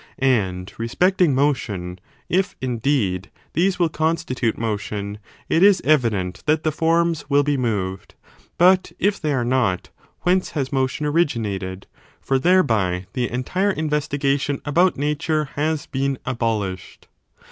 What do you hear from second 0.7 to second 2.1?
respecting motion,